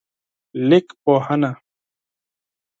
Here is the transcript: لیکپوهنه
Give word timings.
لیکپوهنه 0.69 1.51